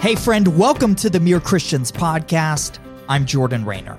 [0.00, 2.78] Hey, friend, welcome to the Mere Christians podcast.
[3.06, 3.98] I'm Jordan Raynor.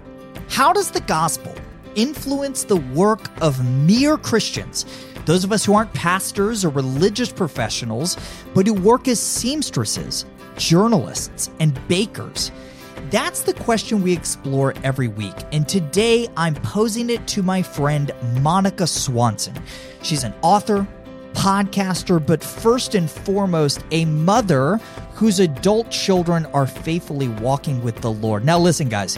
[0.50, 1.54] How does the gospel
[1.94, 4.88] influence the work of mere Christians,
[5.26, 8.18] those of us who aren't pastors or religious professionals,
[8.56, 10.26] but who work as seamstresses,
[10.58, 12.52] journalists, and bakers?
[13.12, 15.36] That's the question we explore every week.
[15.52, 19.54] And today I'm posing it to my friend Monica Swanson.
[20.02, 20.88] She's an author,
[21.34, 24.78] podcaster, but first and foremost, a mother
[25.14, 28.46] whose adult children are faithfully walking with the Lord.
[28.46, 29.18] Now, listen, guys,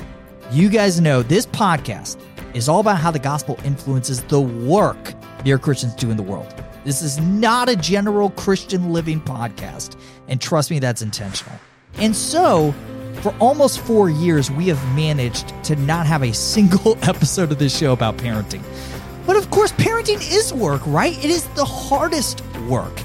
[0.52, 2.20] you guys know this podcast
[2.54, 5.14] is all about how the gospel influences the work
[5.44, 6.54] mere Christians do in the world.
[6.84, 11.56] This is not a general Christian living podcast, and trust me, that's intentional.
[11.96, 12.74] And so,
[13.22, 17.78] for almost four years, we have managed to not have a single episode of this
[17.78, 18.64] show about parenting.
[19.26, 21.18] But of course, parenting is work, right?
[21.24, 23.02] It is the hardest work.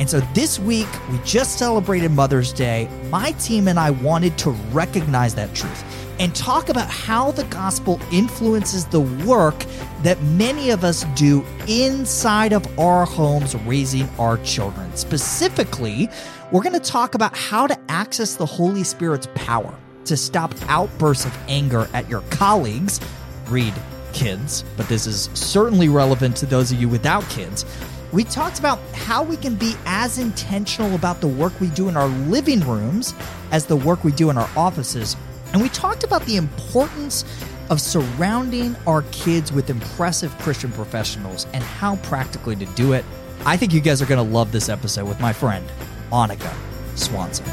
[0.00, 2.88] And so this week, we just celebrated Mother's Day.
[3.10, 5.84] My team and I wanted to recognize that truth
[6.18, 9.64] and talk about how the gospel influences the work
[10.02, 14.94] that many of us do inside of our homes raising our children.
[14.96, 16.08] Specifically,
[16.50, 19.74] we're going to talk about how to access the Holy Spirit's power
[20.04, 23.00] to stop outbursts of anger at your colleagues.
[23.48, 23.74] Read
[24.12, 27.64] kids, but this is certainly relevant to those of you without kids.
[28.12, 31.96] We talked about how we can be as intentional about the work we do in
[31.96, 33.14] our living rooms
[33.52, 35.16] as the work we do in our offices.
[35.52, 37.24] And we talked about the importance
[37.70, 43.04] of surrounding our kids with impressive Christian professionals and how practically to do it.
[43.46, 45.64] I think you guys are going to love this episode with my friend,
[46.10, 46.52] Monica
[46.96, 47.46] Swanson.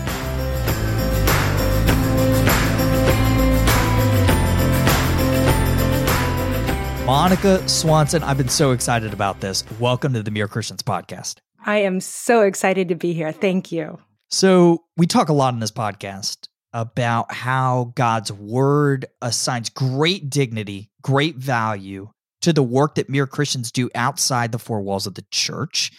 [7.08, 9.63] Monica Swanson, I've been so excited about this.
[9.80, 11.36] Welcome to the Mere Christians podcast.
[11.66, 13.31] I am so excited to be here.
[13.31, 13.97] Thank you.
[14.30, 20.90] So, we talk a lot in this podcast about how God's word assigns great dignity,
[21.01, 22.09] great value
[22.41, 25.94] to the work that mere Christians do outside the four walls of the church.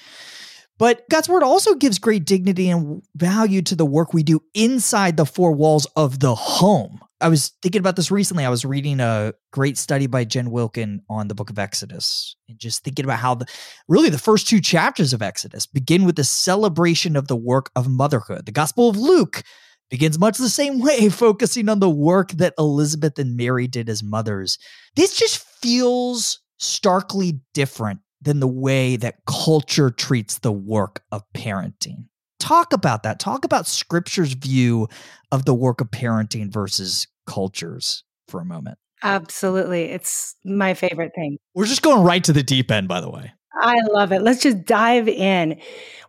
[0.76, 5.16] But God's word also gives great dignity and value to the work we do inside
[5.16, 7.00] the four walls of the home.
[7.20, 8.44] I was thinking about this recently.
[8.44, 12.58] I was reading a great study by Jen Wilkin on the book of Exodus and
[12.58, 13.46] just thinking about how the
[13.88, 17.88] really the first two chapters of Exodus begin with the celebration of the work of
[17.88, 18.46] motherhood.
[18.46, 19.42] The Gospel of Luke
[19.90, 24.02] begins much the same way, focusing on the work that Elizabeth and Mary did as
[24.02, 24.58] mothers.
[24.94, 32.06] This just feels starkly different than the way that culture treats the work of parenting.
[32.38, 33.18] Talk about that.
[33.18, 34.88] Talk about scripture's view
[35.32, 38.78] of the work of parenting versus culture's for a moment.
[39.02, 39.84] Absolutely.
[39.84, 41.38] It's my favorite thing.
[41.54, 43.32] We're just going right to the deep end, by the way.
[43.60, 44.22] I love it.
[44.22, 45.60] Let's just dive in.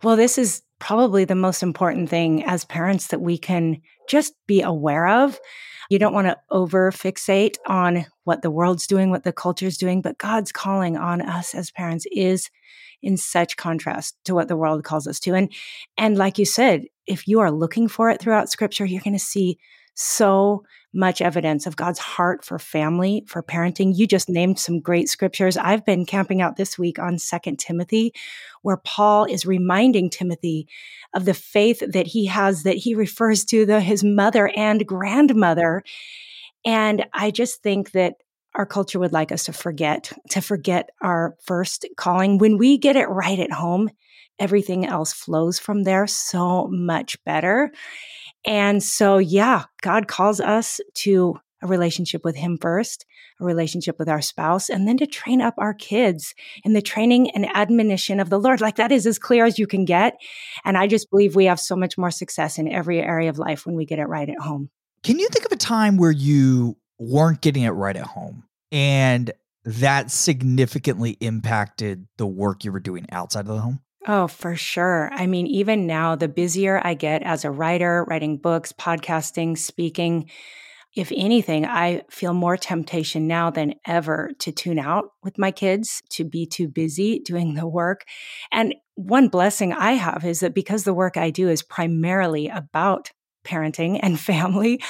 [0.03, 4.61] Well, this is probably the most important thing as parents that we can just be
[4.61, 5.39] aware of
[5.89, 10.01] you don't want to over fixate on what the world's doing, what the culture's doing,
[10.01, 12.49] but God's calling on us as parents is
[13.01, 15.33] in such contrast to what the world calls us to.
[15.33, 15.51] And
[15.97, 19.19] and like you said, if you are looking for it throughout scripture, you're going to
[19.19, 19.57] see
[19.95, 23.95] so much evidence of God's heart for family, for parenting.
[23.95, 25.57] You just named some great scriptures.
[25.57, 28.13] I've been camping out this week on Second Timothy,
[28.61, 30.67] where Paul is reminding Timothy
[31.13, 35.83] of the faith that he has, that he refers to the, his mother and grandmother.
[36.65, 38.15] And I just think that
[38.59, 42.39] our culture would like us to forget, to forget our first calling.
[42.39, 43.89] When we get it right at home,
[44.37, 47.71] everything else flows from there so much better.
[48.45, 53.05] And so, yeah, God calls us to a relationship with Him first,
[53.39, 57.31] a relationship with our spouse, and then to train up our kids in the training
[57.31, 58.59] and admonition of the Lord.
[58.59, 60.17] Like that is as clear as you can get.
[60.65, 63.65] And I just believe we have so much more success in every area of life
[63.65, 64.69] when we get it right at home.
[65.01, 69.31] Can you think of a time where you weren't getting it right at home and
[69.65, 73.81] that significantly impacted the work you were doing outside of the home?
[74.07, 75.09] Oh, for sure.
[75.13, 80.29] I mean, even now, the busier I get as a writer, writing books, podcasting, speaking,
[80.95, 86.01] if anything, I feel more temptation now than ever to tune out with my kids,
[86.11, 88.05] to be too busy doing the work.
[88.51, 93.11] And one blessing I have is that because the work I do is primarily about
[93.43, 94.81] parenting and family,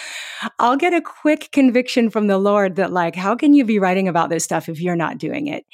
[0.60, 4.07] I'll get a quick conviction from the Lord that, like, how can you be writing
[4.07, 5.66] about this stuff if you're not doing it?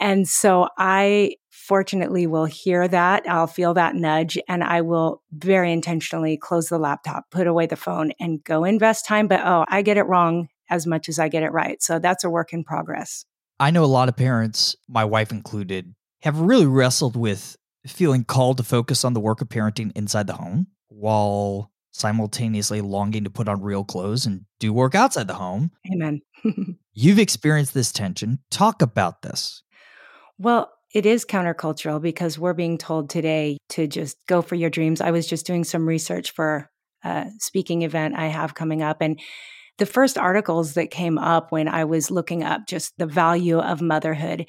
[0.00, 3.28] And so I fortunately will hear that.
[3.28, 7.76] I'll feel that nudge and I will very intentionally close the laptop, put away the
[7.76, 9.28] phone and go invest time.
[9.28, 11.82] But oh, I get it wrong as much as I get it right.
[11.82, 13.24] So that's a work in progress.
[13.60, 18.56] I know a lot of parents, my wife included, have really wrestled with feeling called
[18.56, 23.48] to focus on the work of parenting inside the home while simultaneously longing to put
[23.48, 25.70] on real clothes and do work outside the home.
[25.92, 26.20] Amen.
[26.92, 28.38] You've experienced this tension.
[28.50, 29.62] Talk about this.
[30.38, 35.00] Well, it is countercultural because we're being told today to just go for your dreams.
[35.00, 36.68] I was just doing some research for
[37.04, 39.20] a speaking event I have coming up and
[39.78, 43.80] the first articles that came up when I was looking up just the value of
[43.80, 44.46] motherhood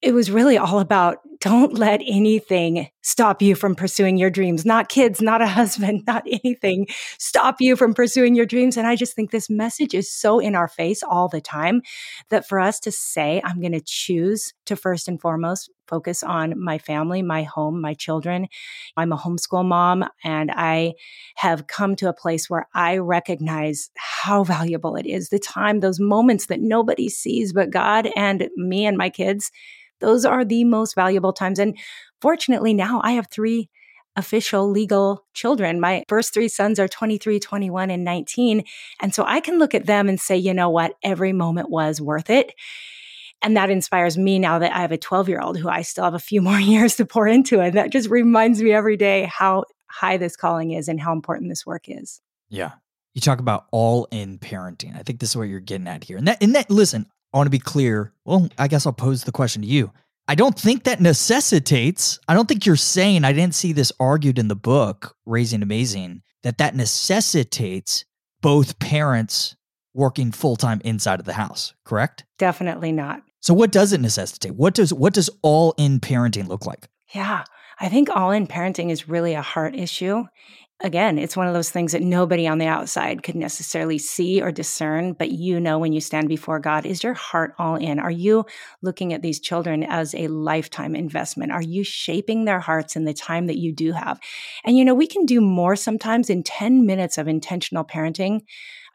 [0.00, 4.88] it was really all about don't let anything stop you from pursuing your dreams, not
[4.88, 6.86] kids, not a husband, not anything
[7.18, 8.76] stop you from pursuing your dreams.
[8.76, 11.82] And I just think this message is so in our face all the time
[12.30, 16.60] that for us to say, I'm going to choose to first and foremost focus on
[16.60, 18.48] my family, my home, my children.
[18.96, 20.94] I'm a homeschool mom and I
[21.36, 26.00] have come to a place where I recognize how valuable it is the time, those
[26.00, 29.50] moments that nobody sees but God and me and my kids
[30.00, 31.58] those are the most valuable times.
[31.58, 31.76] And
[32.20, 33.68] fortunately, now I have three
[34.18, 35.80] official legal children.
[35.80, 38.64] My first three sons are 23, 21, and 19.
[39.00, 40.94] And so I can look at them and say, you know what?
[41.04, 42.52] Every moment was worth it.
[43.40, 46.04] And that inspires me now that I have a 12 year old who I still
[46.04, 47.72] have a few more years to pour into it.
[47.72, 51.64] That just reminds me every day how high this calling is and how important this
[51.64, 52.20] work is.
[52.48, 52.72] Yeah.
[53.14, 54.96] You talk about all in parenting.
[54.96, 56.18] I think this is what you're getting at here.
[56.18, 58.12] And that, and that, listen, I want to be clear.
[58.24, 59.92] Well, I guess I'll pose the question to you.
[60.26, 64.38] I don't think that necessitates, I don't think you're saying, I didn't see this argued
[64.38, 68.04] in the book, Raising Amazing, that that necessitates
[68.42, 69.56] both parents
[69.94, 72.24] working full time inside of the house, correct?
[72.38, 73.22] Definitely not.
[73.40, 74.54] So what does it necessitate?
[74.54, 76.88] What does what does all in parenting look like?
[77.14, 77.44] Yeah.
[77.80, 80.24] I think all in parenting is really a heart issue
[80.80, 84.52] again, it's one of those things that nobody on the outside could necessarily see or
[84.52, 87.98] discern, but you know when you stand before God, is your heart all in?
[87.98, 88.46] Are you
[88.80, 91.50] looking at these children as a lifetime investment?
[91.52, 94.20] Are you shaping their hearts in the time that you do have?
[94.64, 98.42] And you know, we can do more sometimes in 10 minutes of intentional parenting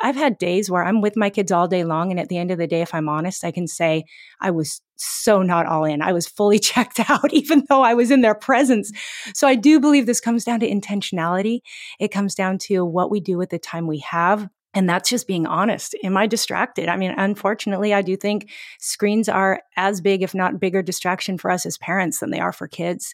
[0.02, 2.12] I've had days where I'm with my kids all day long.
[2.12, 4.04] And at the end of the day, if I'm honest, I can say
[4.42, 6.02] I was so not all in.
[6.02, 8.92] I was fully checked out, even though I was in their presence.
[9.34, 11.60] So I do believe this comes down to intentionality.
[12.00, 14.50] It comes down to what we do with the time we have.
[14.76, 15.96] And that's just being honest.
[16.04, 16.90] Am I distracted?
[16.90, 18.50] I mean, unfortunately, I do think
[18.80, 22.52] screens are as big, if not bigger, distraction for us as parents than they are
[22.52, 23.14] for kids.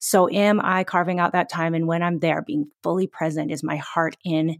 [0.00, 1.74] So, am I carving out that time?
[1.74, 4.58] And when I'm there, being fully present, is my heart in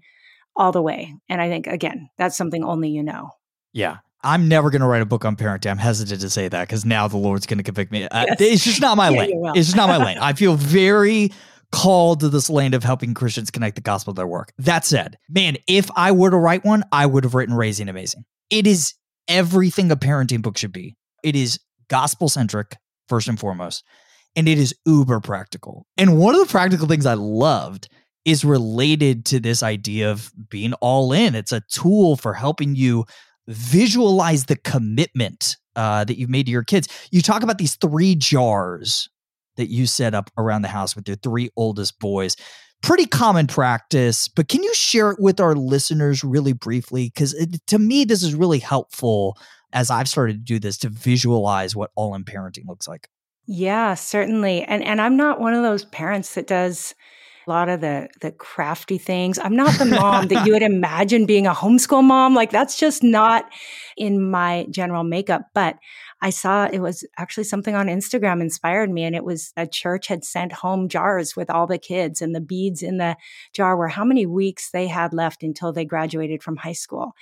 [0.59, 1.15] all the way.
[1.29, 3.31] And I think, again, that's something only you know.
[3.73, 3.99] Yeah.
[4.23, 5.71] I'm never going to write a book on parenting.
[5.71, 8.09] I'm hesitant to say that because now the Lord's going to convict me.
[8.09, 9.43] Uh, It's just not my yeah, lane.
[9.55, 10.19] It's just not my lane.
[10.19, 11.31] I feel very
[11.71, 14.53] called to this lane of helping Christians connect the gospel to their work.
[14.59, 18.25] That said, man, if I were to write one, I would have written Raising Amazing.
[18.51, 18.95] It is
[19.29, 20.97] everything a parenting book should be.
[21.23, 22.77] It is gospel centric,
[23.09, 23.85] first and foremost,
[24.35, 25.87] and it is uber practical.
[25.97, 27.89] And one of the practical things I loved
[28.29, 31.35] is related to this idea of being all in.
[31.35, 33.07] It's a tool for helping you
[33.47, 36.89] visualize the commitment uh, that you've made to your kids.
[37.11, 39.09] You talk about these three jars
[39.57, 42.37] that you set up around the house with your three oldest boys.
[42.83, 47.07] Pretty common practice, but can you share it with our listeners really briefly?
[47.07, 47.35] Because
[47.67, 49.39] to me, this is really helpful
[49.73, 53.09] as I've started to do this to visualize what all in parenting looks like.
[53.47, 54.65] Yeah, certainly.
[54.65, 56.95] And and I'm not one of those parents that does
[57.49, 59.39] a lot of the the crafty things.
[59.39, 62.35] I'm not the mom that you would imagine being a homeschool mom.
[62.35, 63.51] Like that's just not
[63.97, 65.49] in my general makeup.
[65.55, 65.77] But
[66.21, 70.09] I saw it was actually something on Instagram inspired me, and it was a church
[70.09, 73.17] had sent home jars with all the kids, and the beads in the
[73.53, 77.13] jar were how many weeks they had left until they graduated from high school.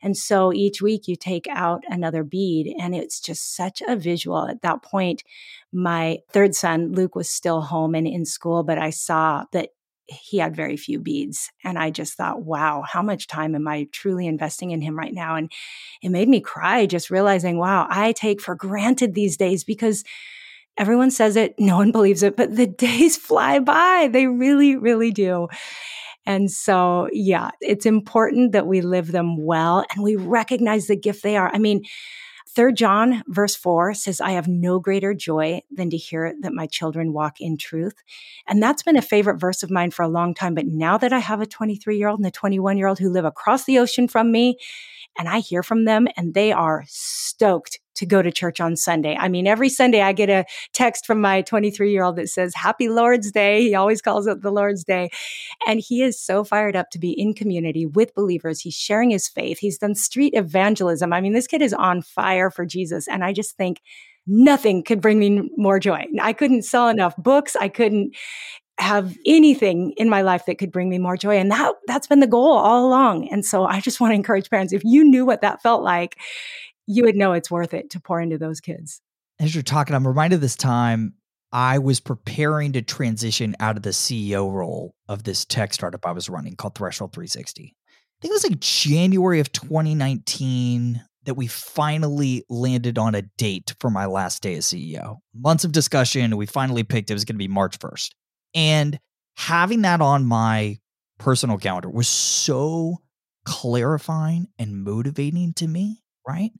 [0.00, 4.48] And so each week you take out another bead, and it's just such a visual.
[4.48, 5.24] At that point,
[5.72, 9.70] my third son, Luke, was still home and in school, but I saw that
[10.08, 11.50] he had very few beads.
[11.62, 15.12] And I just thought, wow, how much time am I truly investing in him right
[15.12, 15.36] now?
[15.36, 15.52] And
[16.02, 20.04] it made me cry just realizing, wow, I take for granted these days because
[20.78, 24.08] everyone says it, no one believes it, but the days fly by.
[24.10, 25.48] They really, really do.
[26.24, 31.22] And so, yeah, it's important that we live them well and we recognize the gift
[31.22, 31.50] they are.
[31.52, 31.84] I mean,
[32.54, 36.66] Third John verse 4 says, I have no greater joy than to hear that my
[36.66, 38.02] children walk in truth.
[38.46, 40.54] And that's been a favorite verse of mine for a long time.
[40.54, 43.10] But now that I have a 23 year old and a 21 year old who
[43.10, 44.58] live across the ocean from me,
[45.18, 49.16] and I hear from them and they are stoked to go to church on Sunday.
[49.18, 52.54] I mean, every Sunday I get a text from my 23 year old that says,
[52.54, 53.62] Happy Lord's Day.
[53.62, 55.10] He always calls it the Lord's Day.
[55.66, 58.60] And he is so fired up to be in community with believers.
[58.60, 59.58] He's sharing his faith.
[59.58, 61.12] He's done street evangelism.
[61.12, 63.08] I mean, this kid is on fire for Jesus.
[63.08, 63.80] And I just think,
[64.28, 66.04] nothing could bring me more joy.
[66.20, 67.56] I couldn't sell enough books.
[67.56, 68.14] I couldn't
[68.78, 71.36] have anything in my life that could bring me more joy.
[71.36, 73.28] And that, that's been the goal all along.
[73.28, 76.16] And so I just want to encourage parents, if you knew what that felt like,
[76.86, 79.00] you would know it's worth it to pour into those kids.
[79.40, 81.14] As you're talking, I'm reminded this time
[81.52, 86.12] I was preparing to transition out of the CEO role of this tech startup I
[86.12, 87.74] was running called Threshold 360.
[87.74, 93.74] I think it was like January of 2019 that we finally landed on a date
[93.80, 95.18] for my last day as CEO.
[95.34, 98.10] Months of discussion, we finally picked it was going to be March 1st.
[98.54, 98.98] And
[99.36, 100.78] having that on my
[101.18, 102.98] personal calendar was so
[103.44, 106.50] clarifying and motivating to me, right?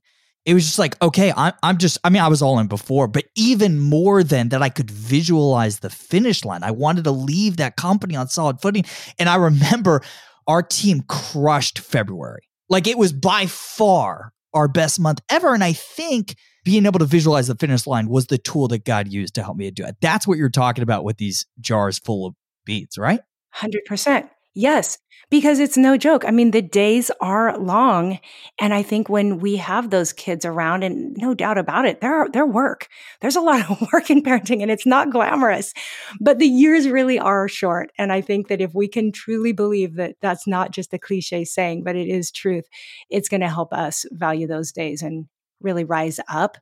[0.45, 3.07] It was just like, okay, I'm, I'm just, I mean, I was all in before,
[3.07, 6.63] but even more than that, I could visualize the finish line.
[6.63, 8.85] I wanted to leave that company on solid footing.
[9.19, 10.01] And I remember
[10.47, 12.47] our team crushed February.
[12.69, 15.53] Like it was by far our best month ever.
[15.53, 16.35] And I think
[16.69, 19.57] being able to visualize the finish line was the tool that God used to help
[19.57, 19.95] me do it.
[20.01, 23.21] That's what you're talking about with these jars full of beads, right?
[23.55, 24.29] 100%.
[24.53, 24.99] Yes,
[25.31, 26.23] because it's no joke.
[26.27, 28.19] I mean, the days are long.
[28.59, 32.27] And I think when we have those kids around, and no doubt about it, they're,
[32.31, 32.87] they're work.
[33.21, 35.73] There's a lot of work in parenting and it's not glamorous,
[36.21, 37.91] but the years really are short.
[37.97, 41.45] And I think that if we can truly believe that that's not just a cliche
[41.45, 42.65] saying, but it is truth,
[43.09, 45.25] it's going to help us value those days and
[45.61, 46.57] really rise up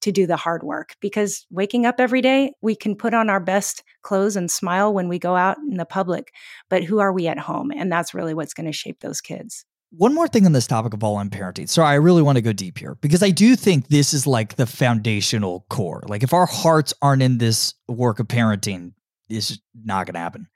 [0.00, 3.40] to do the hard work because waking up every day, we can put on our
[3.40, 6.32] best clothes and smile when we go out in the public.
[6.68, 7.70] But who are we at home?
[7.70, 9.64] And that's really what's going to shape those kids.
[9.94, 11.68] One more thing on this topic of all in parenting.
[11.68, 14.56] Sorry, I really want to go deep here because I do think this is like
[14.56, 16.02] the foundational core.
[16.06, 18.94] Like, if our hearts aren't in this work of parenting,
[19.28, 20.48] it's not going to happen.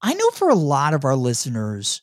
[0.00, 2.02] I know for a lot of our listeners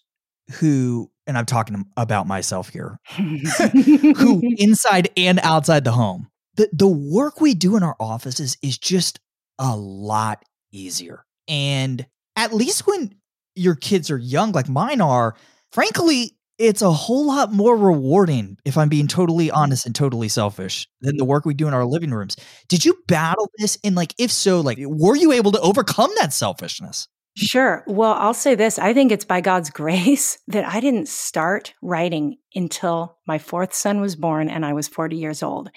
[0.55, 6.87] who and I'm talking about myself here, who inside and outside the home, the, the
[6.87, 9.21] work we do in our offices is just
[9.57, 11.23] a lot easier.
[11.47, 13.15] And at least when
[13.55, 15.37] your kids are young, like mine are,
[15.71, 19.55] frankly, it's a whole lot more rewarding, if I'm being totally mm.
[19.55, 22.35] honest and totally selfish, than the work we do in our living rooms.
[22.67, 23.77] Did you battle this?
[23.85, 27.07] And like, if so, like, were you able to overcome that selfishness?
[27.37, 27.83] Sure.
[27.87, 28.77] Well, I'll say this.
[28.77, 34.01] I think it's by God's grace that I didn't start writing until my fourth son
[34.01, 35.69] was born and I was 40 years old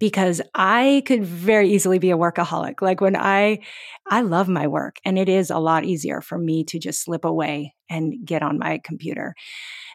[0.00, 2.82] because I could very easily be a workaholic.
[2.82, 3.60] Like when I
[4.08, 7.24] I love my work and it is a lot easier for me to just slip
[7.24, 9.34] away and get on my computer.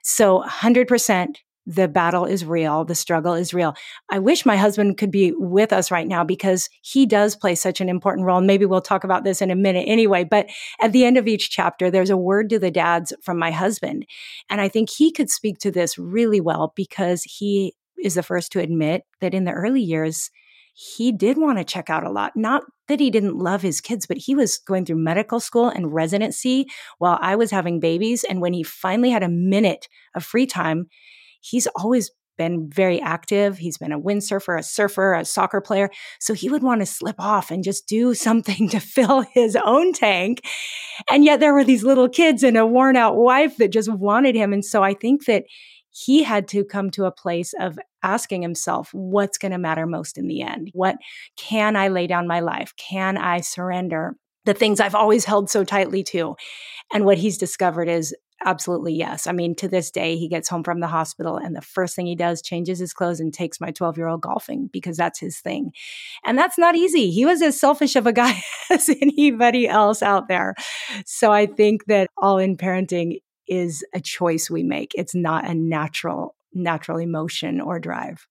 [0.03, 2.85] So 100% the battle is real.
[2.85, 3.75] The struggle is real.
[4.09, 7.81] I wish my husband could be with us right now because he does play such
[7.81, 8.39] an important role.
[8.39, 10.23] And maybe we'll talk about this in a minute anyway.
[10.23, 10.47] But
[10.79, 14.05] at the end of each chapter, there's a word to the dads from my husband.
[14.49, 18.51] And I think he could speak to this really well because he is the first
[18.53, 20.31] to admit that in the early years,
[20.73, 22.31] he did want to check out a lot.
[22.35, 25.93] Not that he didn't love his kids, but he was going through medical school and
[25.93, 28.23] residency while I was having babies.
[28.23, 30.87] And when he finally had a minute of free time,
[31.41, 33.57] he's always been very active.
[33.57, 35.89] He's been a windsurfer, a surfer, a soccer player.
[36.19, 39.93] So he would want to slip off and just do something to fill his own
[39.93, 40.41] tank.
[41.09, 44.35] And yet there were these little kids and a worn out wife that just wanted
[44.35, 44.53] him.
[44.53, 45.43] And so I think that
[45.91, 50.17] he had to come to a place of asking himself, what's going to matter most
[50.17, 50.69] in the end?
[50.73, 50.95] What
[51.37, 52.73] can I lay down my life?
[52.77, 56.35] Can I surrender the things I've always held so tightly to?
[56.93, 59.27] And what he's discovered is Absolutely, yes.
[59.27, 62.07] I mean, to this day, he gets home from the hospital and the first thing
[62.07, 65.39] he does, changes his clothes and takes my 12 year old golfing because that's his
[65.39, 65.71] thing.
[66.25, 67.11] And that's not easy.
[67.11, 70.55] He was as selfish of a guy as anybody else out there.
[71.05, 74.93] So I think that all in parenting is a choice we make.
[74.95, 78.27] It's not a natural, natural emotion or drive.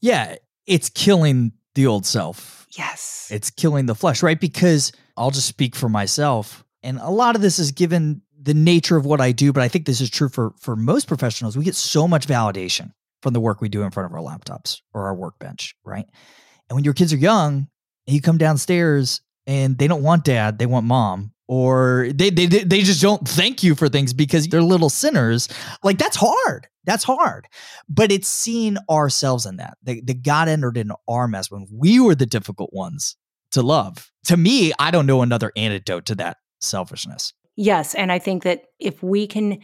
[0.00, 0.36] Yeah.
[0.66, 2.66] It's killing the old self.
[2.76, 3.28] Yes.
[3.32, 4.40] It's killing the flesh, right?
[4.40, 6.64] Because I'll just speak for myself.
[6.82, 9.68] And a lot of this is given the nature of what I do, but I
[9.68, 11.56] think this is true for for most professionals.
[11.56, 12.92] We get so much validation
[13.22, 16.06] from the work we do in front of our laptops or our workbench, right?
[16.68, 17.68] And when your kids are young,
[18.06, 22.46] and you come downstairs and they don't want dad, they want mom, or they they
[22.46, 25.48] they just don't thank you for things because they're little sinners.
[25.82, 26.68] Like that's hard.
[26.84, 27.46] That's hard.
[27.86, 29.76] But it's seeing ourselves in that.
[29.82, 33.14] The, the God entered in our mess when we were the difficult ones
[33.52, 34.10] to love.
[34.24, 37.34] To me, I don't know another antidote to that selfishness.
[37.60, 37.96] Yes.
[37.96, 39.58] And I think that if we can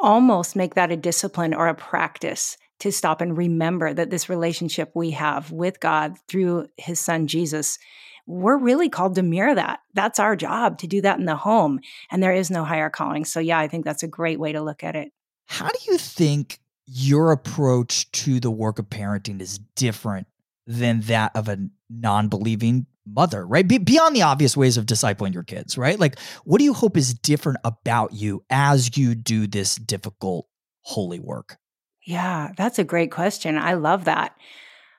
[0.00, 4.90] almost make that a discipline or a practice to stop and remember that this relationship
[4.96, 7.78] we have with God through his son Jesus,
[8.26, 9.78] we're really called to mirror that.
[9.94, 11.78] That's our job to do that in the home.
[12.10, 13.24] And there is no higher calling.
[13.24, 15.12] So, yeah, I think that's a great way to look at it.
[15.46, 20.26] How do you think your approach to the work of parenting is different
[20.66, 23.66] than that of a non believing mother, right?
[23.66, 25.98] Be- beyond the obvious ways of discipling your kids, right?
[25.98, 30.48] Like, what do you hope is different about you as you do this difficult
[30.80, 31.56] holy work?
[32.04, 33.58] Yeah, that's a great question.
[33.58, 34.36] I love that.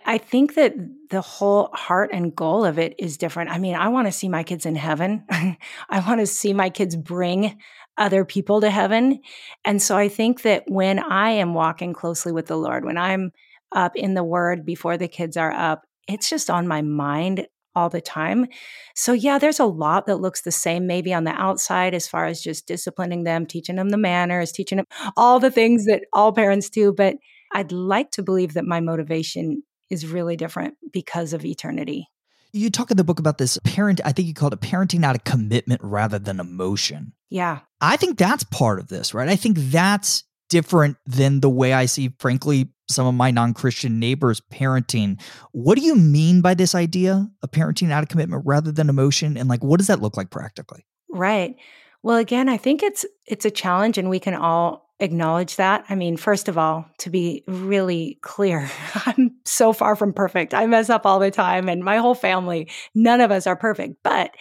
[0.06, 0.74] I think that
[1.10, 3.50] the whole heart and goal of it is different.
[3.50, 5.26] I mean, I want to see my kids in heaven.
[5.30, 7.60] I want to see my kids bring
[7.98, 9.22] other people to heaven.
[9.66, 13.32] And so I think that when I am walking closely with the Lord, when I'm
[13.74, 17.48] up in the word before the kids are up, it's just on my mind
[17.78, 18.48] all the time.
[18.96, 22.26] So, yeah, there's a lot that looks the same maybe on the outside as far
[22.26, 24.86] as just disciplining them, teaching them the manners, teaching them
[25.18, 26.92] all the things that all parents do.
[26.92, 27.18] But
[27.54, 32.08] I'd like to believe that my motivation is really different because of eternity.
[32.52, 35.16] You talk in the book about this parent, I think you called it parenting out
[35.16, 37.14] of commitment rather than emotion.
[37.30, 37.60] Yeah.
[37.80, 39.30] I think that's part of this, right?
[39.30, 44.00] I think that's different than the way I see, frankly, some of my non Christian
[44.00, 45.22] neighbors parenting.
[45.52, 49.38] What do you mean by this idea of parenting out of commitment rather than emotion?
[49.38, 50.86] And like, what does that look like practically?
[51.10, 51.56] Right.
[52.04, 55.86] Well, again, I think it's it's a challenge and we can all acknowledge that.
[55.90, 58.70] I mean, first of all, to be really clear,
[59.06, 60.54] I'm so far from perfect.
[60.54, 63.96] I mess up all the time, and my whole family, none of us are perfect.
[64.04, 64.32] But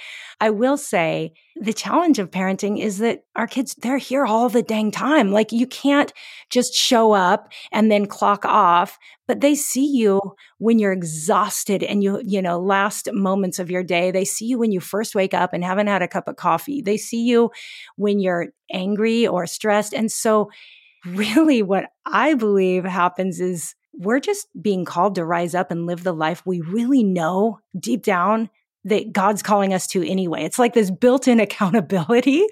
[0.41, 4.63] I will say the challenge of parenting is that our kids, they're here all the
[4.63, 5.33] dang time.
[5.33, 6.13] Like you can't
[6.51, 10.21] just show up and then clock off, but they see you
[10.59, 14.11] when you're exhausted and you, you know, last moments of your day.
[14.11, 16.83] They see you when you first wake up and haven't had a cup of coffee.
[16.83, 17.51] They see you
[17.97, 19.95] when you're angry or stressed.
[19.95, 20.51] And so
[21.07, 26.05] really what I believe happens is we're just being called to rise up and live
[26.05, 28.51] the life we really know deep down
[28.85, 30.45] that God's calling us to anyway.
[30.45, 32.47] It's like this built in accountability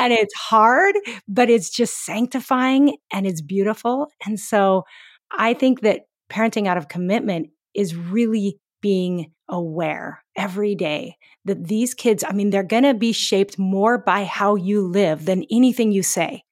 [0.00, 0.94] and it's hard,
[1.28, 4.08] but it's just sanctifying and it's beautiful.
[4.26, 4.84] And so
[5.30, 11.94] I think that parenting out of commitment is really being aware every day that these
[11.94, 15.92] kids, I mean, they're going to be shaped more by how you live than anything
[15.92, 16.42] you say.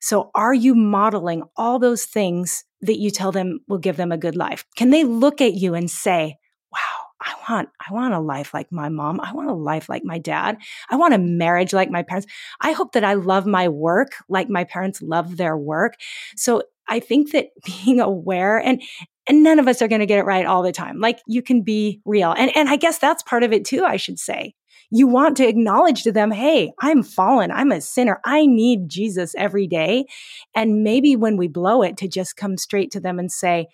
[0.00, 4.18] So are you modeling all those things that you tell them will give them a
[4.18, 4.64] good life?
[4.76, 6.36] Can they look at you and say,
[6.72, 6.78] wow,
[7.20, 9.20] I want, I want a life like my mom.
[9.20, 10.56] I want a life like my dad.
[10.88, 12.26] I want a marriage like my parents.
[12.60, 15.94] I hope that I love my work like my parents love their work.
[16.36, 17.48] So I think that
[17.84, 18.82] being aware and,
[19.28, 20.98] and none of us are going to get it right all the time.
[21.00, 22.32] Like you can be real.
[22.32, 24.54] And, and I guess that's part of it too, I should say.
[24.90, 27.50] You want to acknowledge to them, Hey, I'm fallen.
[27.50, 28.20] I'm a sinner.
[28.24, 30.06] I need Jesus every day.
[30.54, 33.68] And maybe when we blow it to just come straight to them and say,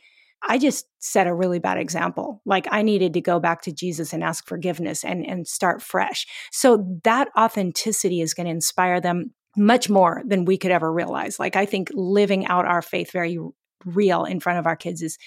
[0.49, 2.41] I just set a really bad example.
[2.45, 6.27] Like I needed to go back to Jesus and ask forgiveness and, and start fresh.
[6.53, 11.41] So that authenticity is going to inspire them much more than we could ever realize.
[11.41, 13.39] Like I think living out our faith very
[13.85, 15.19] real in front of our kids is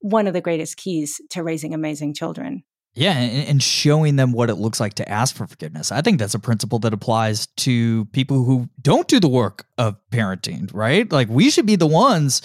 [0.00, 2.64] one of the greatest keys to raising amazing children.
[2.96, 5.92] Yeah, and, showing them what it looks like to ask for forgiveness.
[5.92, 9.96] I think that's a principle that applies to people who don't do the work of
[10.10, 11.10] parenting, right?
[11.12, 12.40] Like we should be the ones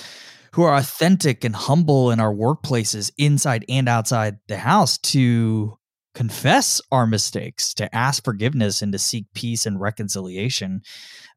[0.51, 5.77] who are authentic and humble in our workplaces, inside and outside the house, to
[6.15, 10.81] confess our mistakes, to ask forgiveness, and to seek peace and reconciliation.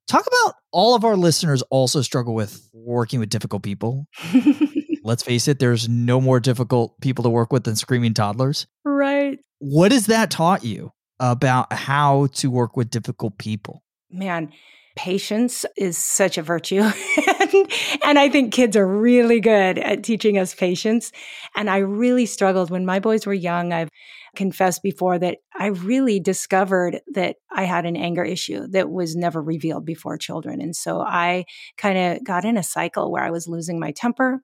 [0.09, 4.09] Talk about all of our listeners also struggle with working with difficult people.
[5.05, 8.67] Let's face it, there's no more difficult people to work with than screaming toddlers.
[8.87, 9.39] Right.
[9.59, 13.83] What has that taught you about how to work with difficult people?
[14.11, 14.51] Man,
[14.97, 16.81] patience is such a virtue.
[18.05, 21.13] and, I think kids are really good at teaching us patience.
[21.55, 23.73] And I really struggled when my boys were young.
[23.73, 23.91] I've
[24.37, 29.43] confessed before that I really discovered that I had an anger issue that was never
[29.43, 30.61] revealed before children.
[30.61, 31.45] And so I
[31.77, 34.41] kind of got in a cycle where I was losing my temper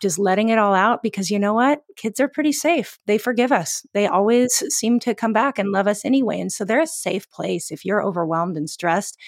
[0.00, 1.82] just letting it all out because you know what?
[1.96, 2.98] Kids are pretty safe.
[3.06, 3.84] They forgive us.
[3.92, 6.40] They always seem to come back and love us anyway.
[6.40, 9.18] And so they're a safe place if you're overwhelmed and stressed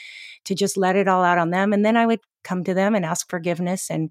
[0.44, 1.72] to just let it all out on them.
[1.72, 3.90] And then I would come to them and ask forgiveness.
[3.90, 4.10] And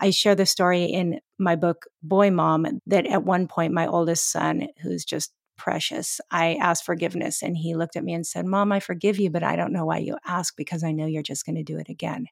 [0.00, 4.30] I share the story in my book, Boy Mom, that at one point, my oldest
[4.30, 8.72] son, who's just precious, I asked forgiveness and he looked at me and said, Mom,
[8.72, 11.44] I forgive you, but I don't know why you ask because I know you're just
[11.44, 12.26] going to do it again.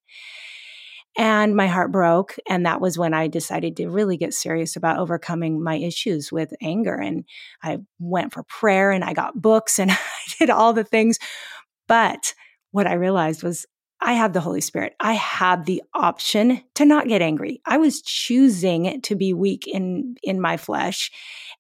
[1.16, 2.37] And my heart broke.
[2.48, 6.52] And that was when I decided to really get serious about overcoming my issues with
[6.61, 6.94] anger.
[6.94, 7.24] And
[7.62, 9.96] I went for prayer and I got books and I
[10.38, 11.18] did all the things.
[11.88, 12.35] But
[12.70, 13.64] what I realized was
[14.00, 14.94] I had the Holy Spirit.
[15.00, 17.61] I had the option to not get angry.
[17.66, 21.11] I was choosing to be weak in in my flesh.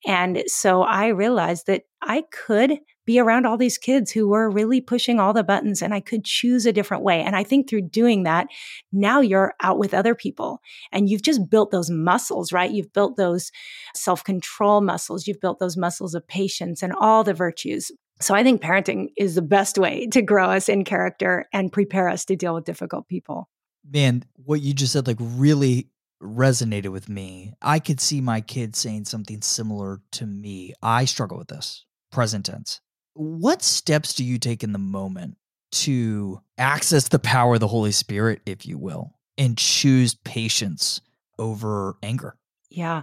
[0.06, 4.80] And so I realized that I could be around all these kids who were really
[4.80, 7.22] pushing all the buttons and I could choose a different way.
[7.22, 8.48] And I think through doing that,
[8.92, 10.60] now you're out with other people
[10.92, 12.70] and you've just built those muscles, right?
[12.70, 13.52] You've built those
[13.94, 15.26] self control muscles.
[15.26, 17.92] You've built those muscles of patience and all the virtues.
[18.20, 22.08] So I think parenting is the best way to grow us in character and prepare
[22.08, 23.48] us to deal with difficult people.
[23.88, 25.90] Man, what you just said like really
[26.22, 27.52] resonated with me.
[27.60, 30.72] I could see my kids saying something similar to me.
[30.82, 32.80] I struggle with this present tense.
[33.14, 35.36] What steps do you take in the moment
[35.72, 41.00] to access the power of the Holy Spirit, if you will, and choose patience
[41.38, 42.36] over anger?
[42.70, 43.02] Yeah.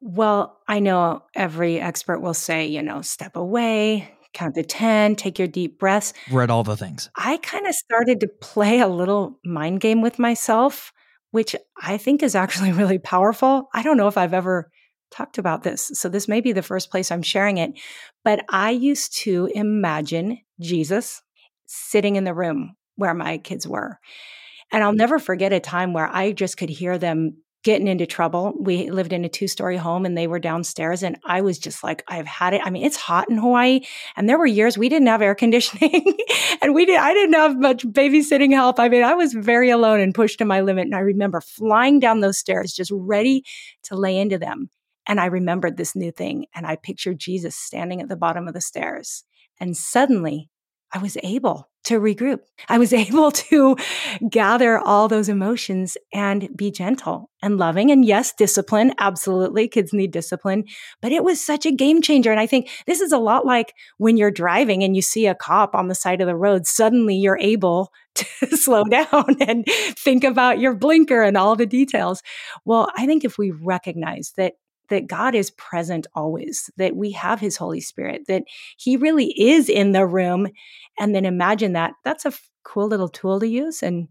[0.00, 5.38] Well, I know every expert will say, you know, step away, count to 10, take
[5.38, 6.12] your deep breaths.
[6.30, 7.10] Read all the things.
[7.16, 10.92] I kind of started to play a little mind game with myself,
[11.30, 13.68] which I think is actually really powerful.
[13.74, 14.70] I don't know if I've ever
[15.10, 15.90] talked about this.
[15.94, 17.72] So this may be the first place I'm sharing it.
[18.24, 21.22] But I used to imagine Jesus
[21.66, 23.98] sitting in the room where my kids were.
[24.72, 24.98] And I'll mm.
[24.98, 28.52] never forget a time where I just could hear them getting into trouble.
[28.58, 31.02] We lived in a two story home and they were downstairs.
[31.02, 32.60] And I was just like, I've had it.
[32.64, 33.80] I mean, it's hot in Hawaii.
[34.16, 36.16] And there were years we didn't have air conditioning
[36.62, 38.78] and we did, I didn't have much babysitting help.
[38.78, 40.84] I mean, I was very alone and pushed to my limit.
[40.84, 43.44] And I remember flying down those stairs, just ready
[43.84, 44.70] to lay into them.
[45.06, 48.54] And I remembered this new thing and I pictured Jesus standing at the bottom of
[48.54, 49.24] the stairs.
[49.60, 50.50] And suddenly
[50.92, 52.40] I was able to regroup.
[52.68, 53.76] I was able to
[54.30, 57.90] gather all those emotions and be gentle and loving.
[57.90, 58.92] And yes, discipline.
[58.98, 59.68] Absolutely.
[59.68, 60.64] Kids need discipline,
[61.00, 62.30] but it was such a game changer.
[62.30, 65.34] And I think this is a lot like when you're driving and you see a
[65.34, 70.22] cop on the side of the road, suddenly you're able to slow down and think
[70.22, 72.22] about your blinker and all the details.
[72.64, 74.54] Well, I think if we recognize that
[74.92, 78.44] that God is present always, that we have his Holy Spirit, that
[78.76, 80.48] he really is in the room.
[80.98, 81.94] And then imagine that.
[82.04, 83.82] That's a cool little tool to use.
[83.82, 84.08] And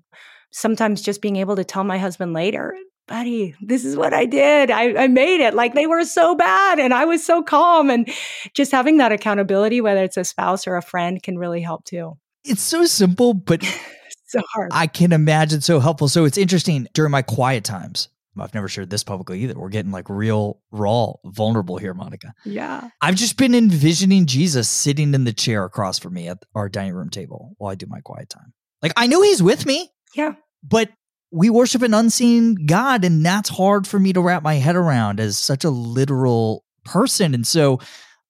[0.52, 2.76] sometimes just being able to tell my husband later,
[3.08, 4.72] buddy, this is what I did.
[4.72, 5.54] I, I made it.
[5.54, 7.90] Like they were so bad and I was so calm.
[7.90, 8.10] And
[8.54, 12.18] just having that accountability, whether it's a spouse or a friend, can really help too.
[12.44, 13.64] It's so simple, but
[14.28, 14.72] so hard.
[14.74, 16.08] I can imagine so helpful.
[16.08, 18.08] So it's interesting during my quiet times.
[18.40, 19.56] I've never shared this publicly either.
[19.56, 22.34] We're getting like real, raw, vulnerable here, Monica.
[22.46, 22.90] Yeah.
[23.02, 26.94] I've just been envisioning Jesus sitting in the chair across from me at our dining
[26.94, 28.54] room table while I do my quiet time.
[28.82, 29.90] Like I know he's with me.
[30.16, 30.34] Yeah.
[30.64, 30.90] But
[31.32, 35.20] we worship an unseen God, and that's hard for me to wrap my head around
[35.20, 37.34] as such a literal person.
[37.34, 37.80] And so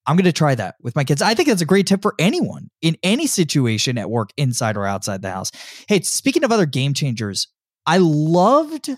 [0.05, 1.21] I'm going to try that with my kids.
[1.21, 4.85] I think that's a great tip for anyone in any situation at work, inside or
[4.85, 5.51] outside the house.
[5.87, 7.47] Hey, speaking of other game changers,
[7.85, 8.89] I loved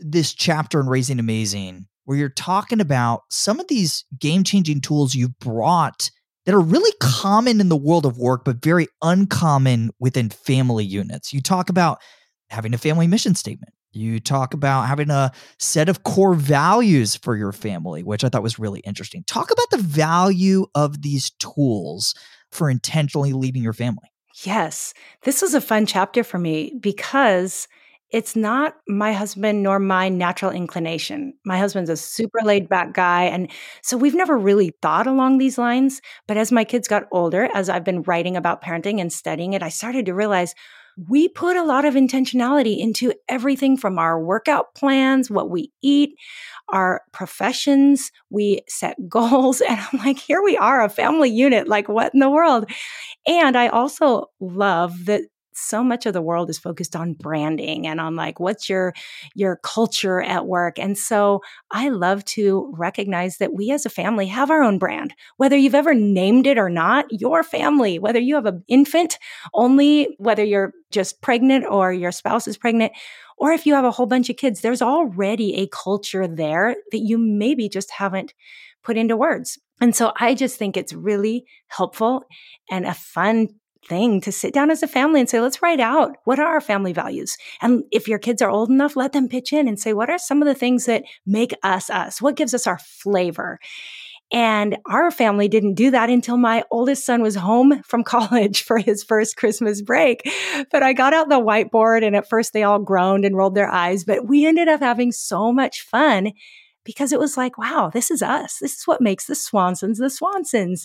[0.00, 5.14] this chapter in Raising Amazing where you're talking about some of these game changing tools
[5.14, 6.10] you've brought
[6.44, 11.32] that are really common in the world of work, but very uncommon within family units.
[11.32, 12.00] You talk about
[12.48, 13.72] having a family mission statement.
[13.92, 18.42] You talk about having a set of core values for your family, which I thought
[18.42, 19.22] was really interesting.
[19.28, 22.14] Talk about the value of these tools
[22.50, 24.10] for intentionally leading your family.
[24.42, 27.68] Yes, this was a fun chapter for me because
[28.12, 31.34] it's not my husband nor my natural inclination.
[31.44, 33.24] My husband's a super laid back guy.
[33.24, 33.50] And
[33.82, 36.00] so we've never really thought along these lines.
[36.26, 39.62] But as my kids got older, as I've been writing about parenting and studying it,
[39.62, 40.54] I started to realize
[41.08, 46.14] we put a lot of intentionality into everything from our workout plans, what we eat,
[46.68, 48.10] our professions.
[48.28, 49.60] We set goals.
[49.60, 51.68] And I'm like, here we are, a family unit.
[51.68, 52.70] Like, what in the world?
[53.26, 58.00] And I also love that so much of the world is focused on branding and
[58.00, 58.92] on like what's your
[59.34, 64.26] your culture at work and so i love to recognize that we as a family
[64.26, 65.14] have our own brand.
[65.36, 69.18] Whether you've ever named it or not your family whether you have an infant
[69.54, 72.92] only whether you're just pregnant or your spouse is pregnant
[73.38, 76.98] or if you have a whole bunch of kids there's already a culture there that
[76.98, 78.32] you maybe just haven't
[78.82, 79.58] put into words.
[79.80, 82.24] And so I just think it's really helpful
[82.70, 83.48] and a fun
[83.86, 86.60] thing to sit down as a family and say, let's write out what are our
[86.60, 87.36] family values?
[87.60, 90.18] And if your kids are old enough, let them pitch in and say, what are
[90.18, 92.20] some of the things that make us us?
[92.20, 93.58] What gives us our flavor?
[94.32, 98.78] And our family didn't do that until my oldest son was home from college for
[98.78, 100.22] his first Christmas break.
[100.70, 103.70] But I got out the whiteboard and at first they all groaned and rolled their
[103.70, 106.32] eyes, but we ended up having so much fun
[106.84, 108.58] because it was like, wow, this is us.
[108.60, 110.84] This is what makes the Swansons the Swansons.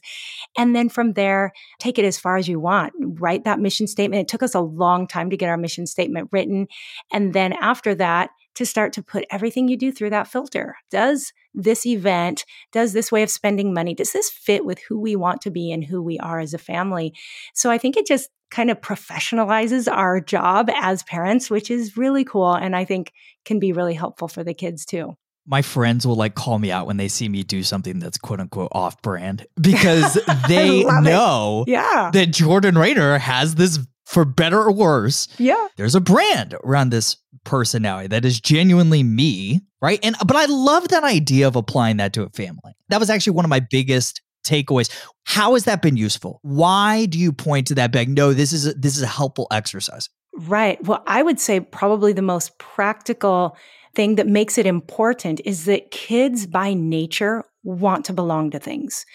[0.58, 2.94] And then from there, take it as far as you want.
[3.00, 4.22] Write that mission statement.
[4.22, 6.68] It took us a long time to get our mission statement written.
[7.12, 10.78] And then after that, to start to put everything you do through that filter.
[10.90, 15.16] Does this event, does this way of spending money, does this fit with who we
[15.16, 17.14] want to be and who we are as a family?
[17.54, 22.24] So I think it just kind of professionalizes our job as parents, which is really
[22.24, 22.54] cool.
[22.54, 23.12] And I think
[23.44, 26.88] can be really helpful for the kids too my friends will like call me out
[26.88, 30.14] when they see me do something that's quote unquote off brand because
[30.48, 32.10] they know yeah.
[32.14, 35.28] that Jordan Raynor has this for better or worse.
[35.38, 35.68] Yeah.
[35.78, 40.00] There's a brand around this personality that is genuinely me, right?
[40.04, 42.76] And but I love that idea of applying that to a family.
[42.90, 44.92] That was actually one of my biggest takeaways.
[45.24, 46.40] How has that been useful?
[46.44, 48.10] Why do you point to that bag?
[48.10, 50.10] No, this is a, this is a helpful exercise.
[50.38, 50.84] Right.
[50.84, 53.58] Well, I would say probably the most practical
[53.96, 59.06] thing that makes it important is that kids by nature want to belong to things.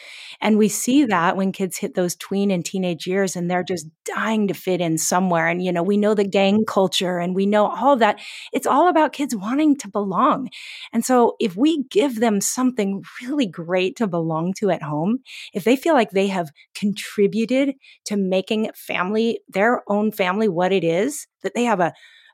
[0.40, 1.10] And we see mm-hmm.
[1.10, 4.80] that when kids hit those tween and teenage years and they're just dying to fit
[4.80, 5.46] in somewhere.
[5.46, 8.20] And, you know, we know the gang culture and we know all that.
[8.52, 10.48] It's all about kids wanting to belong.
[10.92, 15.18] And so if we give them something really great to belong to at home,
[15.54, 17.74] if they feel like they have contributed
[18.06, 21.92] to making family, their own family, what it is, that they have a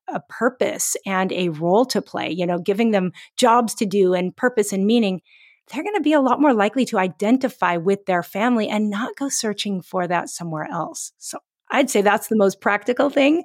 [0.09, 4.37] a purpose and a role to play, you know, giving them jobs to do and
[4.37, 5.21] purpose and meaning,
[5.73, 9.17] they're going to be a lot more likely to identify with their family and not
[9.17, 11.13] go searching for that somewhere else.
[11.19, 11.39] So
[11.71, 13.45] I'd say that's the most practical thing.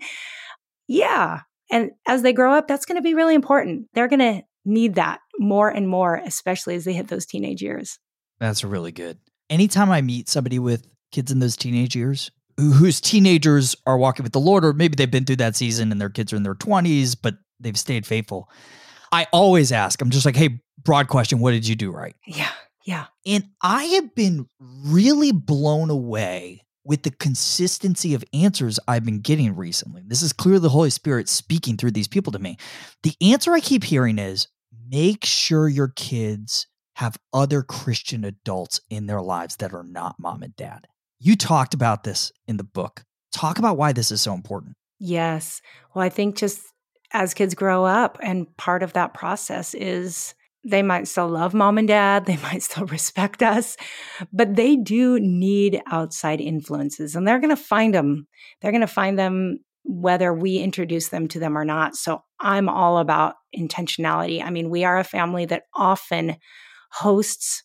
[0.87, 1.41] Yeah.
[1.71, 3.87] And as they grow up, that's going to be really important.
[3.93, 7.97] They're going to need that more and more, especially as they hit those teenage years.
[8.39, 9.17] That's really good.
[9.49, 12.29] Anytime I meet somebody with kids in those teenage years,
[12.61, 15.99] whose teenagers are walking with the Lord, or maybe they've been through that season and
[15.99, 18.49] their kids are in their 20s, but they've stayed faithful.
[19.11, 22.15] I always ask, I'm just like, hey, broad question, what did you do right?
[22.25, 22.51] Yeah.
[22.85, 23.05] Yeah.
[23.25, 29.55] And I have been really blown away with the consistency of answers I've been getting
[29.55, 30.01] recently.
[30.05, 32.57] This is clearly the Holy Spirit speaking through these people to me.
[33.03, 34.47] The answer I keep hearing is
[34.89, 40.41] make sure your kids have other Christian adults in their lives that are not mom
[40.43, 40.87] and dad.
[41.23, 43.03] You talked about this in the book.
[43.31, 44.75] Talk about why this is so important.
[44.97, 45.61] Yes.
[45.93, 46.61] Well, I think just
[47.13, 51.77] as kids grow up, and part of that process is they might still love mom
[51.77, 53.77] and dad, they might still respect us,
[54.33, 58.27] but they do need outside influences and they're going to find them.
[58.59, 61.95] They're going to find them whether we introduce them to them or not.
[61.95, 64.43] So I'm all about intentionality.
[64.43, 66.37] I mean, we are a family that often
[66.91, 67.63] hosts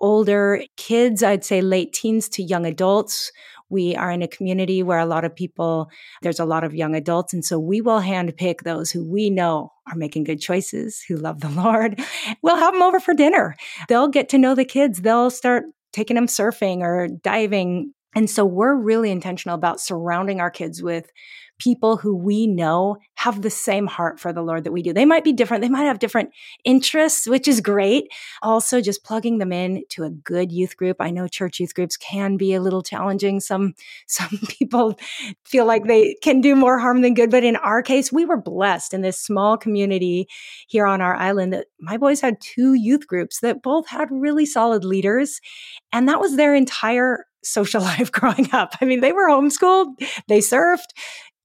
[0.00, 3.32] older kids, I'd say late teens to young adults.
[3.70, 5.90] We are in a community where a lot of people,
[6.22, 7.34] there's a lot of young adults.
[7.34, 11.40] And so we will handpick those who we know are making good choices, who love
[11.40, 12.00] the Lord.
[12.42, 13.56] We'll have them over for dinner.
[13.88, 15.02] They'll get to know the kids.
[15.02, 17.92] They'll start taking them surfing or diving.
[18.14, 21.10] And so we're really intentional about surrounding our kids with
[21.58, 24.92] people who we know have the same heart for the Lord that we do.
[24.92, 25.62] They might be different.
[25.62, 26.30] They might have different
[26.64, 28.08] interests, which is great.
[28.42, 30.98] Also, just plugging them in to a good youth group.
[31.00, 33.40] I know church youth groups can be a little challenging.
[33.40, 33.74] Some,
[34.06, 34.98] some people
[35.44, 37.30] feel like they can do more harm than good.
[37.30, 40.28] But in our case, we were blessed in this small community
[40.68, 44.46] here on our island that my boys had two youth groups that both had really
[44.46, 45.40] solid leaders.
[45.92, 48.74] And that was their entire social life growing up.
[48.80, 49.94] I mean, they were homeschooled,
[50.28, 50.88] they surfed,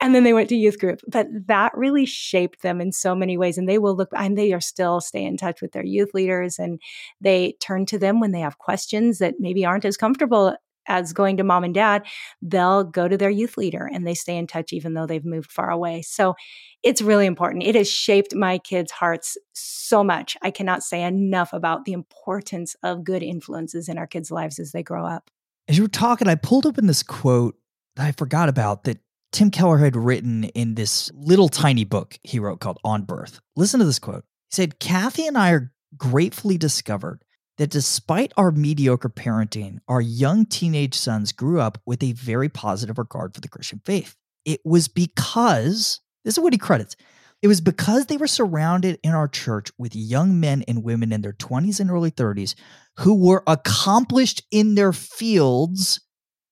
[0.03, 0.99] and then they went to youth group.
[1.07, 3.57] But that really shaped them in so many ways.
[3.57, 6.59] And they will look and they are still stay in touch with their youth leaders.
[6.59, 6.81] And
[7.21, 10.57] they turn to them when they have questions that maybe aren't as comfortable
[10.89, 12.05] as going to mom and dad.
[12.41, 15.49] They'll go to their youth leader and they stay in touch even though they've moved
[15.49, 16.01] far away.
[16.01, 16.35] So
[16.83, 17.63] it's really important.
[17.63, 20.35] It has shaped my kids hearts so much.
[20.41, 24.73] I cannot say enough about the importance of good influences in our kids lives as
[24.73, 25.29] they grow up.
[25.69, 27.55] As you were talking i pulled up in this quote
[27.95, 28.97] that i forgot about that
[29.33, 33.41] Tim Keller had written in this little tiny book he wrote called On Birth.
[33.55, 34.23] Listen to this quote.
[34.51, 37.23] He said, Kathy and I are gratefully discovered
[37.57, 42.99] that despite our mediocre parenting, our young teenage sons grew up with a very positive
[42.99, 44.15] regard for the Christian faith.
[44.45, 46.95] It was because, this is what he credits,
[47.41, 51.21] it was because they were surrounded in our church with young men and women in
[51.21, 52.53] their 20s and early 30s
[52.99, 55.99] who were accomplished in their fields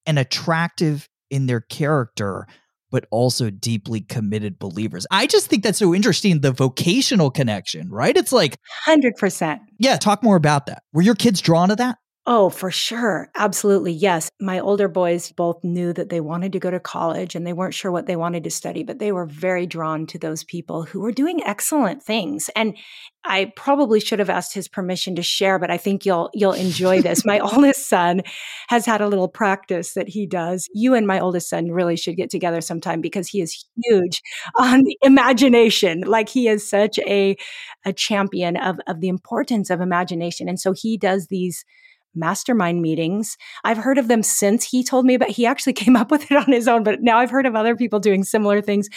[0.07, 2.47] and attractive in their character
[2.91, 5.07] but also deeply committed believers.
[5.09, 8.15] I just think that's so interesting the vocational connection, right?
[8.15, 9.59] It's like 100%.
[9.79, 10.83] Yeah, talk more about that.
[10.93, 11.97] Were your kids drawn to that?
[12.27, 13.31] Oh, for sure.
[13.35, 13.91] Absolutely.
[13.91, 14.29] Yes.
[14.39, 17.73] My older boys both knew that they wanted to go to college and they weren't
[17.73, 20.99] sure what they wanted to study, but they were very drawn to those people who
[21.01, 22.47] were doing excellent things.
[22.55, 22.77] And
[23.25, 27.01] I probably should have asked his permission to share, but I think you'll you'll enjoy
[27.01, 27.25] this.
[27.25, 28.21] my oldest son
[28.69, 30.67] has had a little practice that he does.
[30.75, 34.21] You and my oldest son really should get together sometime because he is huge
[34.59, 36.01] on imagination.
[36.01, 37.35] Like he is such a
[37.83, 40.47] a champion of of the importance of imagination.
[40.47, 41.65] And so he does these
[42.15, 43.37] mastermind meetings.
[43.63, 46.37] I've heard of them since he told me, but he actually came up with it
[46.37, 46.83] on his own.
[46.83, 48.89] But now I've heard of other people doing similar things.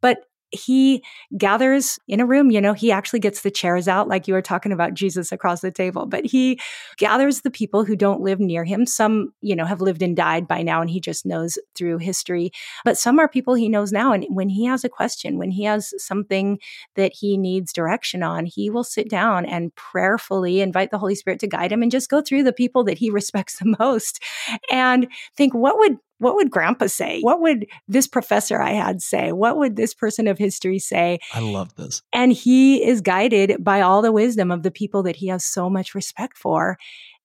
[0.00, 0.18] But
[0.50, 1.04] he
[1.36, 4.42] gathers in a room, you know, he actually gets the chairs out, like you were
[4.42, 6.58] talking about Jesus across the table, but he
[6.96, 8.86] gathers the people who don't live near him.
[8.86, 12.50] Some, you know, have lived and died by now, and he just knows through history.
[12.84, 14.12] But some are people he knows now.
[14.12, 16.58] And when he has a question, when he has something
[16.94, 21.40] that he needs direction on, he will sit down and prayerfully invite the Holy Spirit
[21.40, 24.22] to guide him and just go through the people that he respects the most
[24.70, 27.20] and think, what would what would grandpa say?
[27.20, 29.32] What would this professor I had say?
[29.32, 31.18] What would this person of history say?
[31.32, 32.02] I love this.
[32.12, 35.70] And he is guided by all the wisdom of the people that he has so
[35.70, 36.76] much respect for.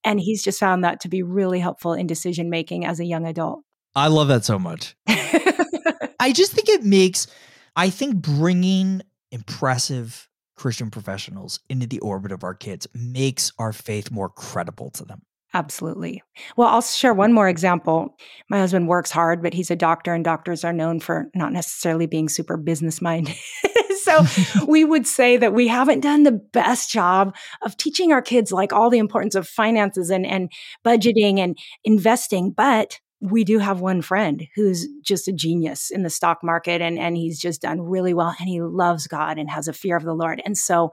[0.03, 3.25] And he's just found that to be really helpful in decision making as a young
[3.25, 3.61] adult.
[3.95, 4.95] I love that so much.
[5.07, 7.27] I just think it makes,
[7.75, 9.01] I think bringing
[9.31, 15.05] impressive Christian professionals into the orbit of our kids makes our faith more credible to
[15.05, 15.23] them.
[15.55, 16.23] Absolutely.
[16.57, 18.17] Well, I'll share one more example.
[18.49, 22.07] My husband works hard, but he's a doctor, and doctors are known for not necessarily
[22.07, 23.35] being super business minded.
[24.01, 24.25] so
[24.67, 28.73] we would say that we haven't done the best job of teaching our kids like
[28.73, 30.51] all the importance of finances and, and
[30.83, 32.51] budgeting and investing.
[32.51, 36.99] But we do have one friend who's just a genius in the stock market and,
[36.99, 40.03] and he's just done really well and he loves God and has a fear of
[40.03, 40.41] the Lord.
[40.45, 40.91] And so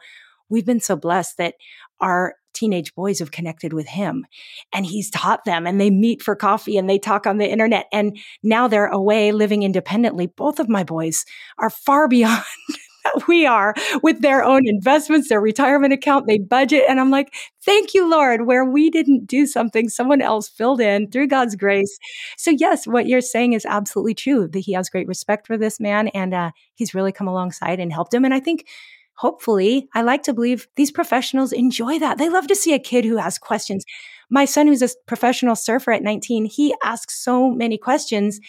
[0.50, 1.54] we've been so blessed that
[2.00, 4.26] our teenage boys have connected with him
[4.72, 7.86] and he's taught them and they meet for coffee and they talk on the internet
[7.92, 10.26] and now they're away living independently.
[10.26, 11.24] Both of my boys
[11.58, 12.44] are far beyond
[13.28, 16.84] we are with their own investments, their retirement account, they budget.
[16.88, 17.34] And I'm like,
[17.64, 21.98] thank you, Lord, where we didn't do something, someone else filled in through God's grace.
[22.36, 25.80] So, yes, what you're saying is absolutely true that he has great respect for this
[25.80, 28.24] man and uh, he's really come alongside and helped him.
[28.24, 28.66] And I think
[29.20, 32.16] hopefully, I like to believe these professionals enjoy that.
[32.16, 33.84] They love to see a kid who has questions.
[34.30, 38.40] My son, who's a professional surfer at 19, he asks so many questions.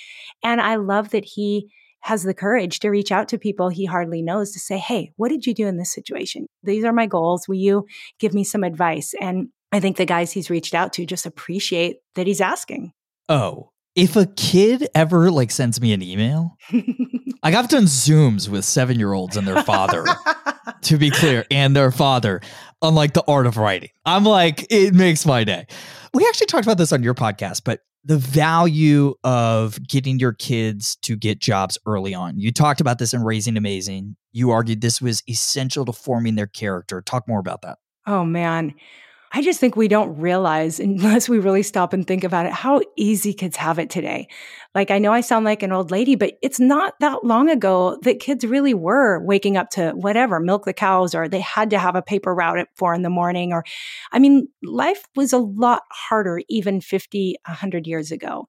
[0.43, 1.69] And I love that he
[2.01, 5.29] has the courage to reach out to people he hardly knows to say, Hey, what
[5.29, 6.47] did you do in this situation?
[6.63, 7.47] These are my goals.
[7.47, 7.86] Will you
[8.19, 9.13] give me some advice?
[9.19, 12.93] And I think the guys he's reached out to just appreciate that he's asking.
[13.27, 18.63] Oh, if a kid ever like sends me an email, like I've done Zooms with
[18.63, 20.05] seven year olds and their father,
[20.84, 22.41] to be clear, and their father
[22.82, 23.89] unlike the art of writing.
[24.06, 25.67] I'm like, it makes my day.
[26.13, 30.96] We actually talked about this on your podcast, but the value of getting your kids
[30.98, 32.39] to get jobs early on.
[32.39, 34.15] You talked about this in Raising Amazing.
[34.32, 37.02] You argued this was essential to forming their character.
[37.02, 37.78] Talk more about that.
[38.08, 38.74] Oh, man.
[39.34, 42.82] I just think we don't realize, unless we really stop and think about it, how
[42.98, 44.28] easy kids have it today.
[44.76, 47.98] Like, I know I sound like an old lady, but it's not that long ago
[48.04, 51.80] that kids really were waking up to whatever, milk the cows, or they had to
[51.80, 53.54] have a paper route at four in the morning.
[53.54, 53.63] Or,
[54.12, 58.48] I mean, life was a lot harder even 50, 100 years ago.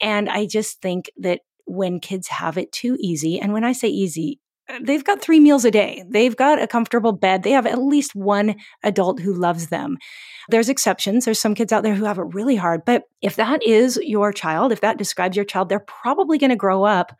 [0.00, 3.88] And I just think that when kids have it too easy, and when I say
[3.88, 4.40] easy,
[4.82, 6.04] they've got three meals a day.
[6.08, 7.42] They've got a comfortable bed.
[7.42, 9.98] They have at least one adult who loves them.
[10.48, 11.24] There's exceptions.
[11.24, 12.84] There's some kids out there who have it really hard.
[12.84, 16.56] But if that is your child, if that describes your child, they're probably going to
[16.56, 17.12] grow up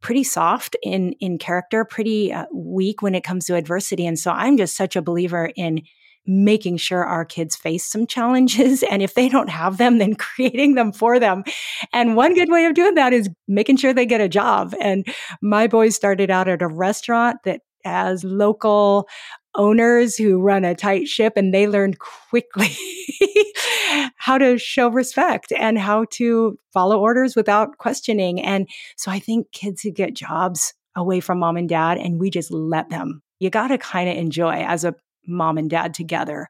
[0.00, 4.06] pretty soft in in character, pretty uh, weak when it comes to adversity.
[4.06, 5.82] And so I'm just such a believer in
[6.26, 8.84] making sure our kids face some challenges.
[8.92, 11.44] And if they don't have them, then creating them for them.
[11.94, 14.74] And one good way of doing that is making sure they get a job.
[14.80, 15.06] And
[15.40, 19.08] my boys started out at a restaurant that has local
[19.54, 22.74] owners who run a tight ship and they learned quickly
[24.16, 28.40] how to show respect and how to follow orders without questioning.
[28.40, 32.30] And so I think kids who get jobs away from mom and dad and we
[32.30, 34.94] just let them, you got to kind of enjoy as a
[35.26, 36.48] mom and dad together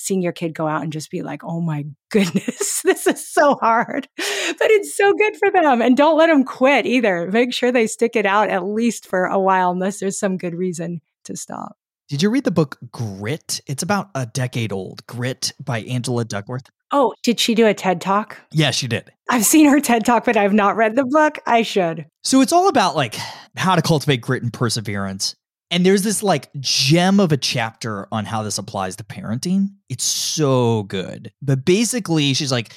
[0.00, 3.56] seeing your kid go out and just be like, oh my goodness, this is so
[3.56, 5.82] hard, but it's so good for them.
[5.82, 7.30] And don't let them quit either.
[7.30, 10.54] Make sure they stick it out at least for a while, unless there's some good
[10.54, 11.76] reason to stop.
[12.08, 13.60] Did you read the book Grit?
[13.66, 15.06] It's about a decade old.
[15.06, 16.68] Grit by Angela Duckworth.
[16.92, 18.36] Oh, did she do a TED talk?
[18.50, 19.12] Yes, she did.
[19.28, 21.38] I've seen her TED talk, but I've not read the book.
[21.46, 22.06] I should.
[22.24, 23.16] So it's all about like
[23.56, 25.36] how to cultivate grit and perseverance
[25.70, 29.68] And there's this like gem of a chapter on how this applies to parenting.
[29.88, 31.32] It's so good.
[31.40, 32.72] But basically, she's like,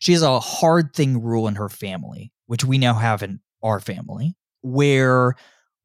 [0.00, 3.80] she has a hard thing rule in her family, which we now have in our
[3.80, 5.34] family, where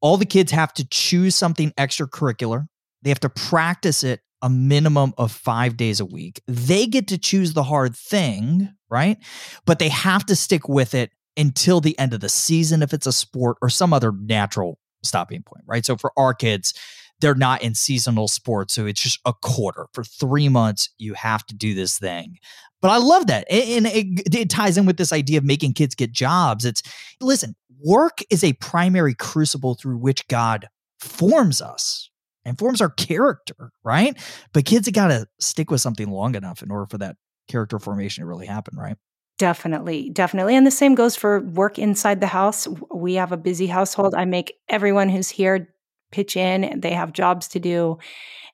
[0.00, 2.66] all the kids have to choose something extracurricular.
[3.02, 6.42] They have to practice it a minimum of five days a week.
[6.46, 9.18] They get to choose the hard thing, right?
[9.64, 13.06] But they have to stick with it until the end of the season if it's
[13.06, 15.84] a sport or some other natural stopping point, right?
[15.84, 16.74] So for our kids,
[17.20, 18.74] they're not in seasonal sports.
[18.74, 19.86] So it's just a quarter.
[19.92, 22.38] For three months, you have to do this thing.
[22.82, 23.50] But I love that.
[23.50, 26.64] And it, it, ties in with this idea of making kids get jobs.
[26.64, 26.82] It's
[27.20, 30.68] listen, work is a primary crucible through which God
[31.00, 32.10] forms us
[32.44, 34.16] and forms our character, right?
[34.52, 37.16] But kids have got to stick with something long enough in order for that
[37.48, 38.96] character formation to really happen, right?
[39.38, 40.54] Definitely, definitely.
[40.54, 42.68] And the same goes for work inside the house.
[42.94, 44.14] We have a busy household.
[44.14, 45.74] I make everyone who's here
[46.12, 47.98] pitch in, they have jobs to do.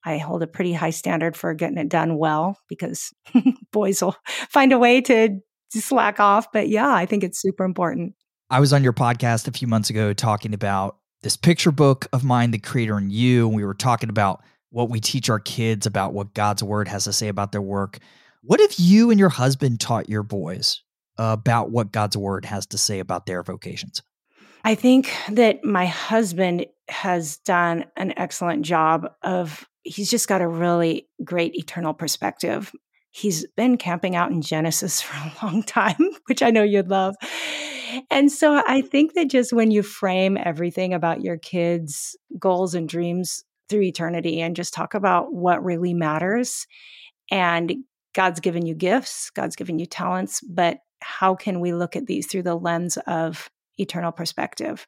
[0.04, 3.12] I hold a pretty high standard for getting it done well because
[3.72, 5.38] boys will find a way to
[5.70, 6.50] slack off.
[6.52, 8.14] But yeah, I think it's super important.
[8.48, 12.24] I was on your podcast a few months ago talking about this picture book of
[12.24, 13.46] mine, The Creator and You.
[13.46, 17.04] And we were talking about what we teach our kids about what God's word has
[17.04, 17.98] to say about their work.
[18.42, 20.82] What if you and your husband taught your boys
[21.18, 24.02] about what God's word has to say about their vocations?
[24.64, 30.48] I think that my husband has done an excellent job of, he's just got a
[30.48, 32.72] really great eternal perspective.
[33.10, 37.16] He's been camping out in Genesis for a long time, which I know you'd love.
[38.10, 42.88] And so I think that just when you frame everything about your kids' goals and
[42.88, 46.66] dreams through eternity and just talk about what really matters
[47.30, 47.72] and
[48.14, 52.26] God's given you gifts, God's given you talents, but how can we look at these
[52.26, 54.86] through the lens of eternal perspective?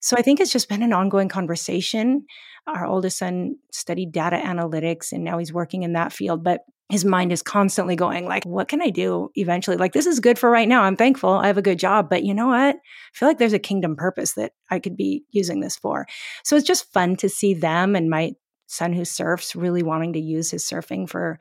[0.00, 2.26] So I think it's just been an ongoing conversation.
[2.66, 7.04] Our oldest son studied data analytics and now he's working in that field, but his
[7.04, 9.76] mind is constantly going like what can i do eventually?
[9.76, 10.82] Like this is good for right now.
[10.82, 11.30] I'm thankful.
[11.30, 12.76] I have a good job but you know what?
[12.76, 12.78] I
[13.12, 16.06] feel like there's a kingdom purpose that i could be using this for.
[16.44, 18.34] So it's just fun to see them and my
[18.68, 21.38] son who surfs really wanting to use his surfing for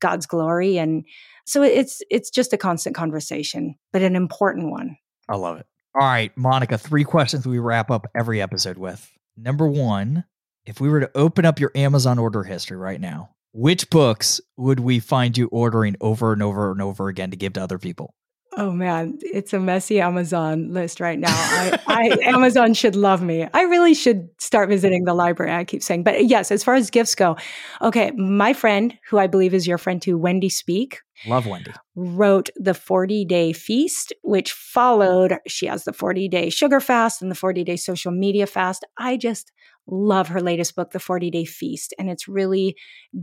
[0.00, 0.78] God's glory.
[0.78, 1.04] And
[1.46, 4.96] so it's it's just a constant conversation, but an important one.
[5.28, 5.66] I love it.
[5.94, 9.10] All right, Monica, three questions we wrap up every episode with.
[9.36, 10.24] Number one,
[10.66, 14.80] if we were to open up your Amazon order history right now, which books would
[14.80, 18.14] we find you ordering over and over and over again to give to other people?
[18.58, 21.28] Oh man, it's a messy Amazon list right now.
[21.28, 23.46] I, I, Amazon should love me.
[23.52, 25.52] I really should start visiting the library.
[25.52, 27.36] I keep saying, but yes, as far as gifts go,
[27.82, 31.02] okay, my friend, who I believe is your friend too, Wendy Speake.
[31.26, 31.72] Love Wendy.
[31.96, 35.36] Wrote the 40 day feast, which followed.
[35.46, 38.86] She has the 40 day sugar fast and the 40 day social media fast.
[38.96, 39.52] I just
[39.88, 41.94] love her latest book, The 40 Day Feast.
[41.98, 42.76] And it's really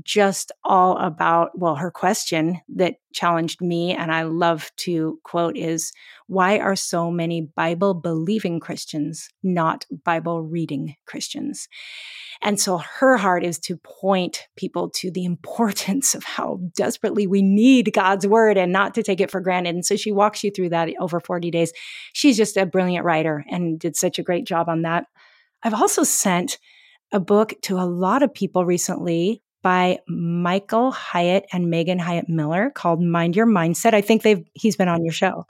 [0.03, 5.93] just all about, well, her question that challenged me and I love to quote is
[6.27, 11.67] why are so many Bible believing Christians not Bible reading Christians?
[12.41, 17.41] And so her heart is to point people to the importance of how desperately we
[17.41, 19.75] need God's word and not to take it for granted.
[19.75, 21.71] And so she walks you through that over 40 days.
[22.13, 25.05] She's just a brilliant writer and did such a great job on that.
[25.63, 26.57] I've also sent
[27.11, 32.69] a book to a lot of people recently by Michael Hyatt and Megan Hyatt Miller
[32.69, 33.93] called Mind Your Mindset.
[33.93, 35.45] I think they've he's been on your show.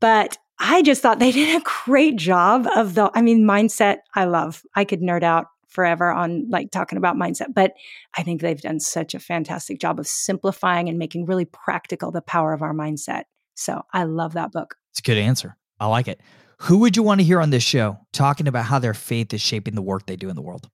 [0.00, 4.24] But I just thought they did a great job of the I mean mindset I
[4.24, 4.62] love.
[4.74, 7.72] I could nerd out forever on like talking about mindset, but
[8.16, 12.22] I think they've done such a fantastic job of simplifying and making really practical the
[12.22, 13.24] power of our mindset.
[13.54, 14.76] So, I love that book.
[14.90, 15.56] It's a good answer.
[15.78, 16.20] I like it.
[16.62, 19.40] Who would you want to hear on this show talking about how their faith is
[19.40, 20.70] shaping the work they do in the world?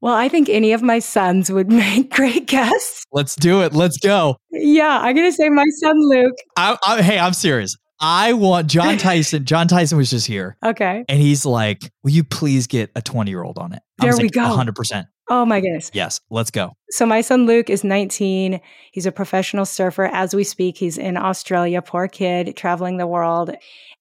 [0.00, 3.04] Well, I think any of my sons would make great guests.
[3.12, 3.72] Let's do it.
[3.72, 4.36] Let's go.
[4.50, 6.34] Yeah, I'm going to say my son Luke.
[6.56, 7.76] I, I, hey, I'm serious.
[8.00, 9.44] I want John Tyson.
[9.44, 10.56] John Tyson was just here.
[10.64, 11.04] Okay.
[11.08, 13.82] And he's like, Will you please get a 20 year old on it?
[14.00, 14.40] I there we like, go.
[14.40, 15.04] 100%.
[15.28, 15.92] Oh my goodness.
[15.94, 16.72] Yes, let's go.
[16.88, 18.60] So my son Luke is 19.
[18.90, 20.76] He's a professional surfer as we speak.
[20.76, 23.54] He's in Australia, poor kid, traveling the world.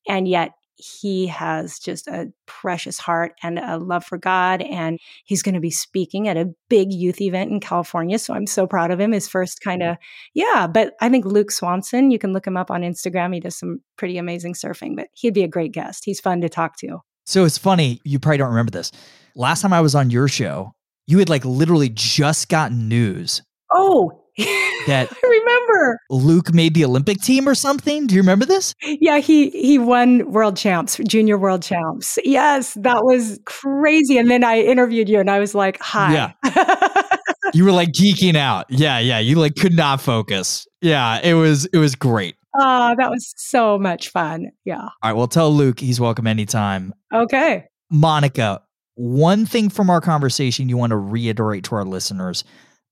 [0.07, 4.61] And yet he has just a precious heart and a love for God.
[4.61, 8.17] And he's going to be speaking at a big youth event in California.
[8.17, 9.11] So I'm so proud of him.
[9.11, 9.91] His first kind mm.
[9.91, 9.97] of,
[10.33, 10.67] yeah.
[10.67, 13.33] But I think Luke Swanson, you can look him up on Instagram.
[13.33, 16.05] He does some pretty amazing surfing, but he'd be a great guest.
[16.05, 16.99] He's fun to talk to.
[17.25, 17.99] So it's funny.
[18.05, 18.91] You probably don't remember this.
[19.35, 20.73] Last time I was on your show,
[21.07, 23.41] you had like literally just gotten news.
[23.71, 25.99] Oh, that I remember remember.
[26.09, 28.07] Luke made the Olympic team or something.
[28.07, 28.73] Do you remember this?
[28.83, 32.17] Yeah, he he won world champs, junior world champs.
[32.23, 34.17] Yes, that was crazy.
[34.17, 37.07] And then I interviewed you and I was like, "Hi." Yeah.
[37.53, 38.65] you were like geeking out.
[38.69, 39.19] Yeah, yeah.
[39.19, 40.67] You like could not focus.
[40.81, 42.35] Yeah, it was it was great.
[42.59, 44.47] Oh, that was so much fun.
[44.65, 44.81] Yeah.
[44.81, 45.13] All right.
[45.13, 46.93] Well, tell Luke he's welcome anytime.
[47.13, 47.65] Okay.
[47.91, 48.61] Monica,
[48.95, 52.43] one thing from our conversation you want to reiterate to our listeners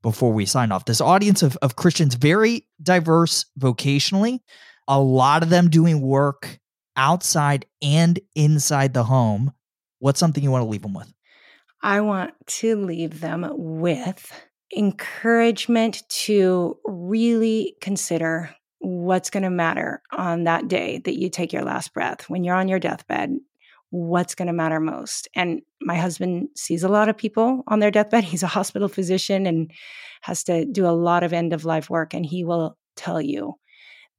[0.07, 0.85] before we sign off.
[0.85, 4.39] This audience of, of Christians, very diverse vocationally,
[4.87, 6.59] a lot of them doing work
[6.95, 9.51] outside and inside the home.
[9.99, 11.13] What's something you want to leave them with?
[11.81, 14.31] I want to leave them with
[14.73, 21.63] encouragement to really consider what's going to matter on that day that you take your
[21.63, 23.35] last breath when you're on your deathbed
[23.89, 27.91] what's going to matter most and my husband sees a lot of people on their
[27.91, 29.71] deathbed he's a hospital physician and
[30.21, 33.53] has to do a lot of end of life work and he will tell you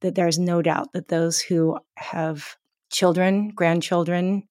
[0.01, 2.55] that there's no doubt that those who have
[2.91, 4.43] children grandchildren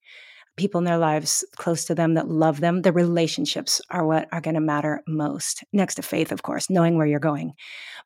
[0.59, 4.41] people in their lives close to them that love them, the relationships are what are
[4.41, 5.65] going to matter most.
[5.73, 7.55] Next to faith, of course, knowing where you're going.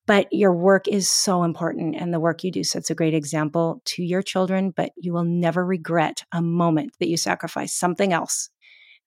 [0.06, 3.82] But your work is so important, and the work you do sets a great example
[3.86, 8.50] to your children, but you will never regret a moment that you sacrifice something else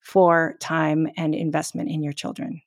[0.02, 2.62] for time and investment in your children.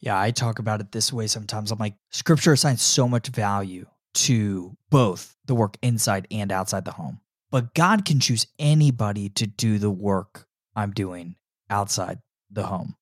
[0.00, 1.72] Yeah, I talk about it this way sometimes.
[1.72, 6.92] I'm like, scripture assigns so much value to both the work inside and outside the
[6.92, 7.20] home.
[7.50, 10.46] But God can choose anybody to do the work
[10.76, 11.36] I'm doing
[11.70, 12.18] outside
[12.50, 12.94] the home.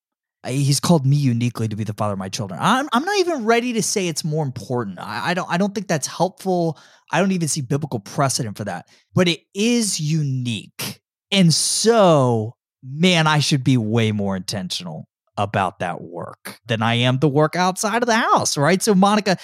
[0.46, 2.60] He's called me uniquely to be the father of my children.
[2.62, 5.00] I'm, I'm not even ready to say it's more important.
[5.00, 6.78] I, I don't I don't think that's helpful.
[7.10, 8.86] I don't even see biblical precedent for that.
[9.12, 11.00] But it is unique.
[11.32, 17.18] And so, man, I should be way more intentional about that work than I am
[17.18, 18.80] the work outside of the house, right?
[18.80, 19.36] So, Monica,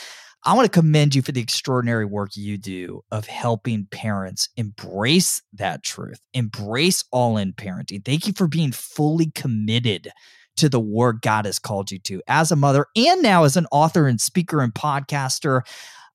[0.45, 5.40] I want to commend you for the extraordinary work you do of helping parents embrace
[5.53, 8.05] that truth, embrace all in parenting.
[8.05, 10.11] Thank you for being fully committed
[10.57, 13.66] to the work God has called you to as a mother and now as an
[13.70, 15.62] author and speaker and podcaster.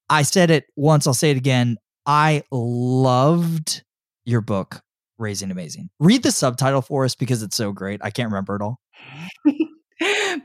[0.09, 1.77] I said it once, I'll say it again.
[2.05, 3.83] I loved
[4.25, 4.81] your book,
[5.17, 5.89] Raising Amazing.
[5.99, 8.01] Read the subtitle for us because it's so great.
[8.03, 8.81] I can't remember it all.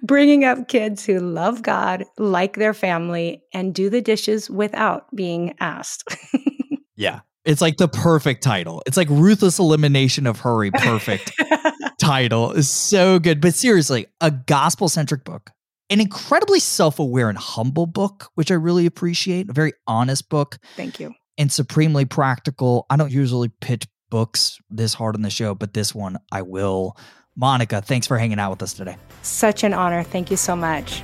[0.03, 5.55] bringing up kids who love God, like their family, and do the dishes without being
[5.61, 6.17] asked.
[6.97, 7.21] yeah.
[7.45, 8.83] It's like the perfect title.
[8.87, 10.71] It's like ruthless elimination of hurry.
[10.71, 11.33] Perfect
[12.01, 13.41] title is so good.
[13.41, 15.51] But seriously, a gospel centric book,
[15.91, 19.51] an incredibly self aware and humble book, which I really appreciate.
[19.51, 20.59] A very honest book.
[20.77, 21.15] Thank you.
[21.37, 22.87] And supremely practical.
[22.91, 26.97] I don't usually pitch books this hard on the show, but this one I will.
[27.37, 28.97] Monica, thanks for hanging out with us today.
[29.23, 30.03] Such an honor.
[30.03, 31.03] Thank you so much.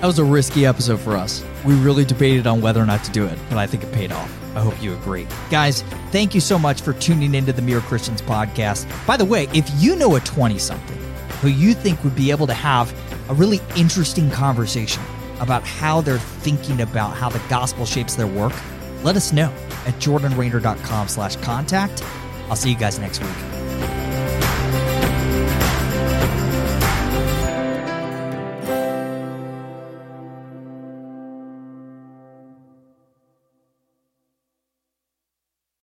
[0.00, 1.44] That was a risky episode for us.
[1.64, 4.10] We really debated on whether or not to do it, but I think it paid
[4.10, 4.56] off.
[4.56, 5.26] I hope you agree.
[5.50, 8.86] Guys, thank you so much for tuning into the Mere Christians podcast.
[9.06, 10.98] By the way, if you know a 20 something
[11.40, 12.92] who you think would be able to have
[13.30, 15.02] a really interesting conversation
[15.40, 18.52] about how they're thinking about how the gospel shapes their work,
[19.04, 19.52] let us know
[19.86, 22.02] at jordanraynor.com slash contact.
[22.48, 24.11] I'll see you guys next week.